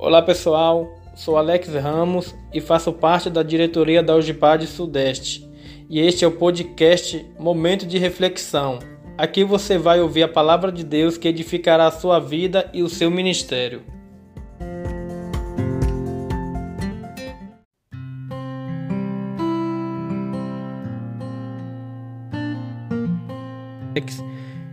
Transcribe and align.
Olá 0.00 0.22
pessoal, 0.22 0.96
sou 1.12 1.36
Alex 1.36 1.74
Ramos 1.74 2.32
e 2.54 2.60
faço 2.60 2.92
parte 2.92 3.28
da 3.28 3.42
diretoria 3.42 4.00
da 4.00 4.14
UGPAD 4.14 4.64
Sudeste. 4.68 5.44
E 5.90 5.98
este 5.98 6.24
é 6.24 6.28
o 6.28 6.30
podcast 6.30 7.26
Momento 7.36 7.84
de 7.84 7.98
Reflexão. 7.98 8.78
Aqui 9.18 9.42
você 9.42 9.76
vai 9.76 10.00
ouvir 10.00 10.22
a 10.22 10.28
palavra 10.28 10.70
de 10.70 10.84
Deus 10.84 11.18
que 11.18 11.26
edificará 11.26 11.88
a 11.88 11.90
sua 11.90 12.20
vida 12.20 12.70
e 12.72 12.80
o 12.80 12.88
seu 12.88 13.10
ministério. 13.10 13.82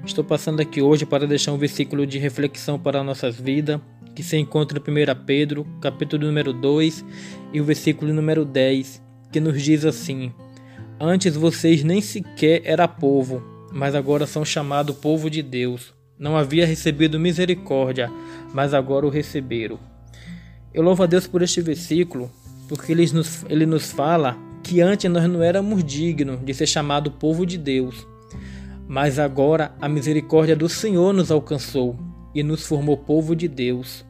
Estou 0.06 0.24
passando 0.24 0.62
aqui 0.62 0.84
hoje 0.84 1.04
para 1.04 1.26
deixar 1.26 1.52
um 1.52 1.58
versículo 1.58 2.06
de 2.06 2.20
reflexão 2.20 2.78
para 2.78 3.04
nossas 3.04 3.36
vidas, 3.36 3.82
que 4.16 4.24
se 4.24 4.38
encontra 4.38 4.80
em 4.80 4.82
1 4.82 5.26
Pedro, 5.26 5.68
capítulo 5.82 6.26
número 6.26 6.54
2, 6.54 7.06
e 7.54 7.60
o 7.60 7.64
versículo 7.64 8.14
número 8.14 8.46
10, 8.46 9.02
que 9.32 9.40
nos 9.40 9.62
diz 9.62 9.84
assim: 9.84 10.32
Antes 11.00 11.36
vocês 11.36 11.84
nem 11.84 12.02
sequer 12.02 12.62
era 12.64 12.88
povo, 12.88 13.44
mas 13.72 13.94
agora 13.94 14.26
são 14.26 14.46
chamados 14.46 14.96
povo 14.96 15.30
de 15.30 15.44
Deus. 15.44 15.94
Não 16.18 16.38
havia 16.38 16.66
recebido 16.66 17.20
misericórdia, 17.20 18.10
mas 18.54 18.74
agora 18.74 19.06
o 19.06 19.10
receberam. 19.10 19.78
Eu 20.74 20.82
louvo 20.82 21.04
a 21.04 21.06
Deus 21.06 21.28
por 21.28 21.42
este 21.42 21.62
versículo, 21.62 22.32
porque 22.70 22.94
ele 22.94 23.06
nos, 23.12 23.44
ele 23.50 23.66
nos 23.66 23.92
fala 23.92 24.38
que 24.64 24.80
antes 24.80 25.12
nós 25.12 25.30
não 25.30 25.44
éramos 25.44 25.84
dignos 25.84 26.40
de 26.44 26.54
ser 26.54 26.66
chamado 26.66 27.12
povo 27.12 27.46
de 27.46 27.58
Deus 27.58 28.08
mas 28.88 29.18
agora 29.18 29.74
a 29.82 29.90
misericórdia 29.90 30.56
do 30.56 30.70
Senhor 30.70 31.14
nos 31.14 31.32
alcançou 31.32 31.98
e 32.36 32.44
nos 32.44 32.68
formou 32.68 32.98
povo 32.98 33.36
de 33.36 33.48
Deus. 33.48 34.06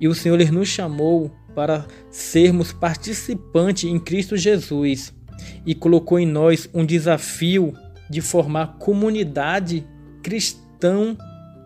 E 0.00 0.08
o 0.08 0.14
Senhor 0.14 0.38
nos 0.50 0.68
chamou 0.68 1.30
para 1.54 1.86
sermos 2.10 2.72
participantes 2.72 3.84
em 3.84 3.98
Cristo 3.98 4.36
Jesus 4.36 5.14
e 5.64 5.74
colocou 5.74 6.18
em 6.18 6.26
nós 6.26 6.68
um 6.74 6.84
desafio 6.84 7.72
de 8.10 8.20
formar 8.20 8.78
comunidade 8.78 9.86
cristã 10.22 11.16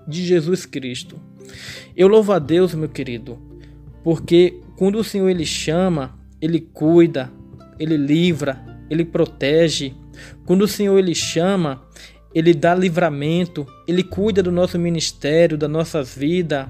de 0.07 0.25
Jesus 0.25 0.67
Cristo. 0.67 1.19
Eu 1.97 2.09
louvo 2.09 2.33
a 2.33 2.39
Deus, 2.39 2.75
meu 2.75 2.89
querido, 2.89 3.39
porque 4.05 4.61
quando 4.77 4.97
o 4.97 5.05
Senhor 5.05 5.29
ele 5.29 5.47
chama, 5.47 6.19
ele 6.41 6.61
cuida, 6.61 7.33
ele 7.79 7.97
livra, 7.97 8.65
ele 8.91 9.05
protege. 9.05 9.95
Quando 10.45 10.63
o 10.63 10.69
Senhor 10.69 10.99
ele 10.99 11.15
chama, 11.15 11.83
ele 12.37 12.53
dá 12.53 12.75
livramento, 12.75 13.67
ele 13.89 14.03
cuida 14.03 14.43
do 14.43 14.53
nosso 14.53 14.79
ministério, 14.79 15.57
da 15.57 15.67
nossa 15.67 16.03
vida. 16.03 16.69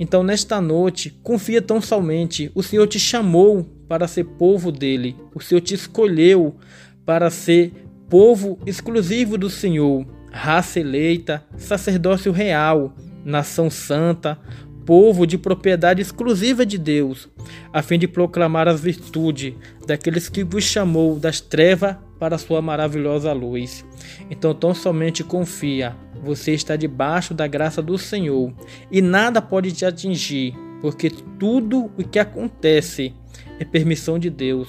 Então, 0.00 0.22
nesta 0.22 0.58
noite, 0.58 1.10
confia 1.22 1.60
tão 1.60 1.82
somente. 1.82 2.50
O 2.54 2.62
Senhor 2.62 2.86
te 2.86 2.98
chamou 2.98 3.62
para 3.86 4.08
ser 4.08 4.24
povo 4.24 4.72
dele. 4.72 5.14
O 5.34 5.40
Senhor 5.40 5.60
te 5.60 5.74
escolheu 5.74 6.56
para 7.04 7.28
ser 7.28 7.72
povo 8.08 8.58
exclusivo 8.64 9.36
do 9.36 9.50
Senhor, 9.50 10.06
raça 10.30 10.80
eleita, 10.80 11.44
sacerdócio 11.58 12.32
real, 12.32 12.96
nação 13.22 13.68
santa, 13.68 14.38
povo 14.86 15.26
de 15.26 15.36
propriedade 15.36 16.00
exclusiva 16.00 16.64
de 16.64 16.78
Deus, 16.78 17.28
a 17.70 17.82
fim 17.82 17.98
de 17.98 18.08
proclamar 18.08 18.66
as 18.66 18.80
virtudes 18.80 19.52
daqueles 19.86 20.30
que 20.30 20.42
vos 20.42 20.64
chamou 20.64 21.18
das 21.18 21.38
trevas 21.38 21.96
para 22.22 22.38
sua 22.38 22.62
maravilhosa 22.62 23.32
luz. 23.32 23.84
Então, 24.30 24.54
tão 24.54 24.72
somente 24.72 25.24
confia, 25.24 25.96
você 26.22 26.52
está 26.52 26.76
debaixo 26.76 27.34
da 27.34 27.48
graça 27.48 27.82
do 27.82 27.98
Senhor 27.98 28.54
e 28.92 29.02
nada 29.02 29.42
pode 29.42 29.72
te 29.72 29.84
atingir, 29.84 30.54
porque 30.80 31.10
tudo 31.10 31.90
o 31.98 32.04
que 32.04 32.20
acontece 32.20 33.12
é 33.58 33.64
permissão 33.64 34.20
de 34.20 34.30
Deus. 34.30 34.68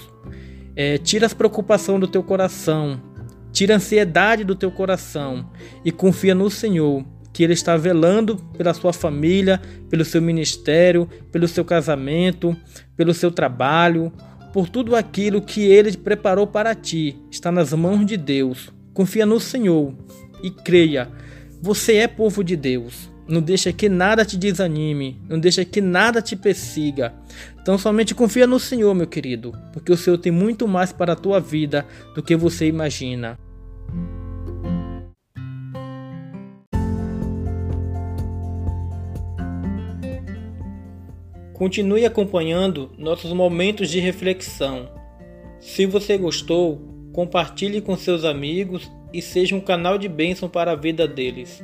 É, 0.75 0.97
tira 0.97 1.27
as 1.27 1.33
preocupações 1.35 1.99
do 1.99 2.07
teu 2.07 2.23
coração, 2.23 2.99
tira 3.51 3.75
a 3.75 3.77
ansiedade 3.77 4.43
do 4.43 4.55
teu 4.55 4.71
coração 4.71 5.47
e 5.85 5.91
confia 5.91 6.33
no 6.33 6.49
Senhor, 6.49 7.05
que 7.31 7.43
Ele 7.43 7.53
está 7.53 7.77
velando 7.77 8.37
pela 8.57 8.73
sua 8.73 8.91
família, 8.91 9.61
pelo 9.91 10.03
seu 10.03 10.23
ministério, 10.23 11.07
pelo 11.31 11.47
seu 11.47 11.63
casamento, 11.63 12.57
pelo 12.97 13.13
seu 13.13 13.29
trabalho, 13.29 14.11
por 14.53 14.69
tudo 14.69 14.95
aquilo 14.95 15.41
que 15.41 15.65
ele 15.65 15.97
preparou 15.97 16.45
para 16.45 16.75
ti 16.75 17.17
está 17.31 17.51
nas 17.51 17.73
mãos 17.73 18.05
de 18.05 18.15
Deus. 18.15 18.71
Confia 18.93 19.25
no 19.25 19.39
Senhor 19.39 19.95
e 20.43 20.51
creia. 20.51 21.09
Você 21.59 21.95
é 21.95 22.07
povo 22.07 22.43
de 22.43 22.55
Deus. 22.55 23.09
Não 23.27 23.41
deixa 23.41 23.73
que 23.73 23.89
nada 23.89 24.23
te 24.23 24.37
desanime, 24.37 25.19
não 25.27 25.39
deixa 25.39 25.65
que 25.65 25.81
nada 25.81 26.21
te 26.21 26.35
persiga. 26.35 27.13
Então 27.61 27.77
somente 27.77 28.13
confia 28.13 28.45
no 28.45 28.59
Senhor, 28.59 28.93
meu 28.93 29.07
querido, 29.07 29.57
porque 29.71 29.91
o 29.91 29.97
Senhor 29.97 30.17
tem 30.17 30.31
muito 30.31 30.67
mais 30.67 30.91
para 30.91 31.13
a 31.13 31.15
tua 31.15 31.39
vida 31.39 31.85
do 32.13 32.21
que 32.21 32.35
você 32.35 32.67
imagina. 32.67 33.39
Continue 41.53 42.03
acompanhando 42.03 42.91
nossos 42.97 43.31
momentos 43.31 43.87
de 43.87 43.99
reflexão. 43.99 44.89
Se 45.59 45.85
você 45.85 46.17
gostou, 46.17 46.81
compartilhe 47.13 47.79
com 47.79 47.95
seus 47.95 48.25
amigos 48.25 48.91
e 49.13 49.21
seja 49.21 49.55
um 49.55 49.61
canal 49.61 49.99
de 49.99 50.09
bênção 50.09 50.49
para 50.49 50.71
a 50.71 50.75
vida 50.75 51.07
deles. 51.07 51.63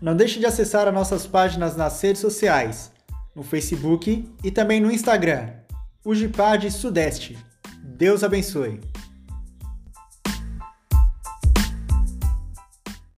Não 0.00 0.14
deixe 0.14 0.38
de 0.38 0.46
acessar 0.46 0.86
as 0.86 0.94
nossas 0.94 1.26
páginas 1.26 1.76
nas 1.76 2.00
redes 2.00 2.20
sociais, 2.20 2.92
no 3.34 3.42
Facebook 3.42 4.28
e 4.44 4.50
também 4.50 4.78
no 4.78 4.92
Instagram, 4.92 5.50
Ugipad 6.04 6.70
Sudeste. 6.70 7.36
Deus 7.86 8.24
abençoe. 8.24 8.80